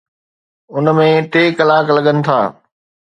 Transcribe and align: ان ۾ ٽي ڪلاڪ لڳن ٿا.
ان 0.75 0.85
۾ 1.01 1.05
ٽي 1.33 1.43
ڪلاڪ 1.59 1.85
لڳن 1.97 2.17
ٿا. 2.27 2.39